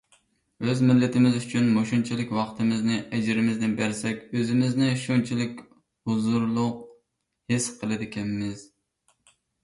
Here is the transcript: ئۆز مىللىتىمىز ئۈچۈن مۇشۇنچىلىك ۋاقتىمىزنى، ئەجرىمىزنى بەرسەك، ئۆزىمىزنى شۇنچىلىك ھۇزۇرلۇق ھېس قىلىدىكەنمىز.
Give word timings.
ئۆز 0.67 0.79
مىللىتىمىز 0.89 1.35
ئۈچۈن 1.39 1.67
مۇشۇنچىلىك 1.73 2.31
ۋاقتىمىزنى، 2.37 2.95
ئەجرىمىزنى 3.17 3.69
بەرسەك، 3.81 4.23
ئۆزىمىزنى 4.39 4.87
شۇنچىلىك 5.01 5.61
ھۇزۇرلۇق 6.11 6.79
ھېس 7.55 7.69
قىلىدىكەنمىز. 7.83 8.65